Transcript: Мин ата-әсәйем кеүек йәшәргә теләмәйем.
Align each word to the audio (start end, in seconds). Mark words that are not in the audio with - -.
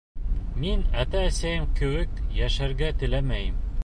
Мин 0.61 0.79
ата-әсәйем 1.01 1.67
кеүек 1.79 2.17
йәшәргә 2.41 2.91
теләмәйем. 3.03 3.63